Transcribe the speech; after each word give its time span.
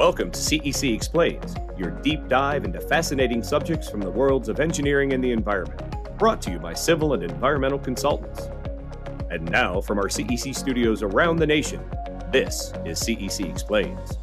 Welcome 0.00 0.30
to 0.30 0.40
CEC 0.40 0.94
Explains, 0.94 1.54
your 1.76 1.90
deep 1.90 2.26
dive 2.26 2.64
into 2.64 2.80
fascinating 2.80 3.42
subjects 3.42 3.86
from 3.90 4.00
the 4.00 4.10
worlds 4.10 4.48
of 4.48 4.58
engineering 4.58 5.12
and 5.12 5.22
the 5.22 5.30
environment, 5.30 5.78
brought 6.16 6.40
to 6.40 6.50
you 6.50 6.58
by 6.58 6.72
civil 6.72 7.12
and 7.12 7.22
environmental 7.22 7.78
consultants. 7.78 8.48
And 9.30 9.44
now, 9.50 9.82
from 9.82 9.98
our 9.98 10.06
CEC 10.06 10.56
studios 10.56 11.02
around 11.02 11.36
the 11.36 11.46
nation, 11.46 11.84
this 12.32 12.72
is 12.86 12.98
CEC 12.98 13.50
Explains. 13.50 14.16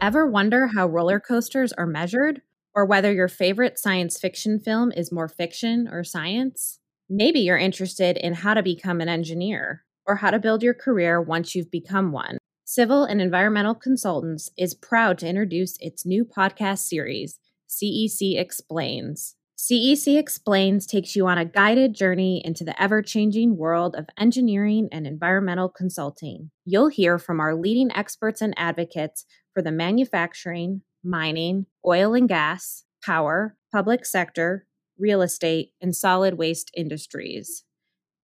Ever 0.00 0.24
wonder 0.28 0.68
how 0.68 0.86
roller 0.86 1.18
coasters 1.18 1.72
are 1.72 1.86
measured? 1.86 2.40
Or 2.72 2.86
whether 2.86 3.12
your 3.12 3.26
favorite 3.26 3.80
science 3.80 4.16
fiction 4.16 4.60
film 4.60 4.92
is 4.92 5.10
more 5.10 5.26
fiction 5.26 5.88
or 5.90 6.04
science? 6.04 6.78
Maybe 7.08 7.40
you're 7.40 7.58
interested 7.58 8.16
in 8.16 8.32
how 8.32 8.54
to 8.54 8.62
become 8.62 9.00
an 9.00 9.08
engineer 9.08 9.82
or 10.06 10.14
how 10.14 10.30
to 10.30 10.38
build 10.38 10.62
your 10.62 10.74
career 10.74 11.20
once 11.20 11.56
you've 11.56 11.72
become 11.72 12.12
one. 12.12 12.38
Civil 12.72 13.02
and 13.02 13.20
Environmental 13.20 13.74
Consultants 13.74 14.48
is 14.56 14.74
proud 14.74 15.18
to 15.18 15.26
introduce 15.26 15.76
its 15.80 16.06
new 16.06 16.24
podcast 16.24 16.78
series, 16.78 17.40
CEC 17.68 18.38
Explains. 18.38 19.34
CEC 19.58 20.16
Explains 20.16 20.86
takes 20.86 21.16
you 21.16 21.26
on 21.26 21.36
a 21.36 21.44
guided 21.44 21.94
journey 21.94 22.40
into 22.44 22.62
the 22.62 22.80
ever 22.80 23.02
changing 23.02 23.56
world 23.56 23.96
of 23.96 24.06
engineering 24.16 24.88
and 24.92 25.04
environmental 25.04 25.68
consulting. 25.68 26.52
You'll 26.64 26.90
hear 26.90 27.18
from 27.18 27.40
our 27.40 27.56
leading 27.56 27.90
experts 27.90 28.40
and 28.40 28.54
advocates 28.56 29.24
for 29.52 29.62
the 29.62 29.72
manufacturing, 29.72 30.82
mining, 31.02 31.66
oil 31.84 32.14
and 32.14 32.28
gas, 32.28 32.84
power, 33.04 33.56
public 33.72 34.06
sector, 34.06 34.64
real 34.96 35.22
estate, 35.22 35.72
and 35.80 35.96
solid 35.96 36.34
waste 36.34 36.70
industries. 36.76 37.64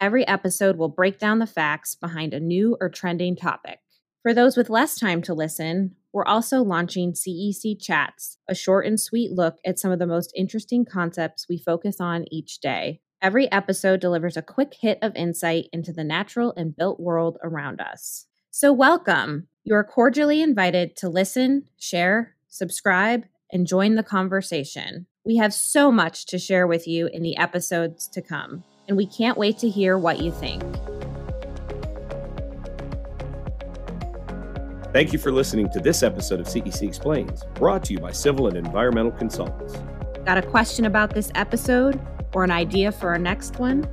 Every 0.00 0.24
episode 0.28 0.76
will 0.76 0.88
break 0.88 1.18
down 1.18 1.40
the 1.40 1.46
facts 1.48 1.96
behind 1.96 2.32
a 2.32 2.38
new 2.38 2.76
or 2.80 2.88
trending 2.88 3.34
topic. 3.34 3.80
For 4.26 4.34
those 4.34 4.56
with 4.56 4.68
less 4.68 4.98
time 4.98 5.22
to 5.22 5.34
listen, 5.34 5.94
we're 6.12 6.24
also 6.24 6.60
launching 6.60 7.12
CEC 7.12 7.80
Chats, 7.80 8.38
a 8.48 8.56
short 8.56 8.84
and 8.84 8.98
sweet 8.98 9.30
look 9.30 9.58
at 9.64 9.78
some 9.78 9.92
of 9.92 10.00
the 10.00 10.06
most 10.06 10.32
interesting 10.34 10.84
concepts 10.84 11.46
we 11.48 11.58
focus 11.58 12.00
on 12.00 12.24
each 12.32 12.58
day. 12.58 12.98
Every 13.22 13.48
episode 13.52 14.00
delivers 14.00 14.36
a 14.36 14.42
quick 14.42 14.74
hit 14.80 14.98
of 15.00 15.14
insight 15.14 15.66
into 15.72 15.92
the 15.92 16.02
natural 16.02 16.52
and 16.56 16.74
built 16.74 16.98
world 16.98 17.38
around 17.44 17.80
us. 17.80 18.26
So, 18.50 18.72
welcome. 18.72 19.46
You 19.62 19.76
are 19.76 19.84
cordially 19.84 20.42
invited 20.42 20.96
to 20.96 21.08
listen, 21.08 21.68
share, 21.78 22.34
subscribe, 22.48 23.26
and 23.52 23.64
join 23.64 23.94
the 23.94 24.02
conversation. 24.02 25.06
We 25.24 25.36
have 25.36 25.54
so 25.54 25.92
much 25.92 26.26
to 26.26 26.38
share 26.40 26.66
with 26.66 26.88
you 26.88 27.06
in 27.12 27.22
the 27.22 27.36
episodes 27.36 28.08
to 28.08 28.22
come, 28.22 28.64
and 28.88 28.96
we 28.96 29.06
can't 29.06 29.38
wait 29.38 29.58
to 29.58 29.68
hear 29.68 29.96
what 29.96 30.18
you 30.18 30.32
think. 30.32 30.64
Thank 34.96 35.12
you 35.12 35.18
for 35.18 35.30
listening 35.30 35.68
to 35.72 35.78
this 35.78 36.02
episode 36.02 36.40
of 36.40 36.46
CEC 36.46 36.88
Explains, 36.88 37.44
brought 37.52 37.84
to 37.84 37.92
you 37.92 37.98
by 37.98 38.12
Civil 38.12 38.46
and 38.46 38.56
Environmental 38.56 39.12
Consultants. 39.12 39.74
Got 40.24 40.38
a 40.38 40.42
question 40.42 40.86
about 40.86 41.12
this 41.12 41.30
episode 41.34 42.00
or 42.32 42.44
an 42.44 42.50
idea 42.50 42.90
for 42.90 43.10
our 43.10 43.18
next 43.18 43.58
one? 43.58 43.86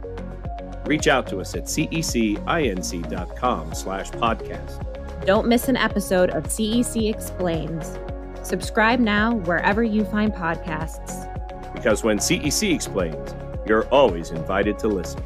Reach 0.86 1.09
out 1.09 1.28
to 1.28 1.42
us 1.42 1.56
at 1.56 1.66
cecinc.com 1.66 2.46
slash 3.74 4.12
podcast. 4.12 5.26
Don't 5.26 5.46
miss 5.46 5.68
an 5.68 5.76
episode 5.76 6.30
of 6.30 6.46
CEC 6.46 7.14
Explains. 7.14 8.00
Subscribe 8.42 9.02
now 9.02 9.36
wherever 9.36 9.84
you 9.84 10.06
find 10.06 10.31
podcasts. 10.31 11.30
Because 11.76 12.06
when 12.06 12.18
CEC 12.18 12.74
explains, 12.74 13.36
you're 13.66 13.88
always 13.88 14.31
invited 14.31 14.80
to 14.80 14.88
listen. 14.88 15.22